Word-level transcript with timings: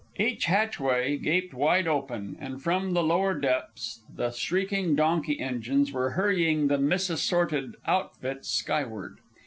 Each 0.17 0.45
hatchway 0.45 1.17
gaped 1.19 1.53
wide 1.53 1.87
open, 1.87 2.35
and 2.39 2.59
from 2.59 2.93
the 2.95 3.03
lower 3.03 3.35
depths 3.39 4.01
the 4.11 4.31
shrieking 4.31 4.95
donkey 4.95 5.39
engines 5.39 5.91
were 5.91 6.09
hurrying 6.13 6.69
the 6.69 6.79
misassorted 6.79 7.75
outfits 7.85 8.49
skyward. 8.49 9.19